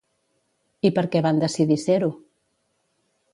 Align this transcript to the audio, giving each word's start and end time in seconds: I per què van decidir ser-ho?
I 0.89 0.91
per 0.95 1.03
què 1.15 1.21
van 1.27 1.43
decidir 1.43 1.79
ser-ho? 1.83 2.11